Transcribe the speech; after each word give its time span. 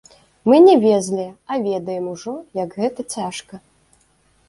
Мы 0.51 0.55
не 0.67 0.73
везлі, 0.85 1.27
а 1.51 1.59
ведаем 1.67 2.09
ужо, 2.15 2.35
як 2.63 2.69
гэта 2.83 3.01
цяжка. 3.15 3.65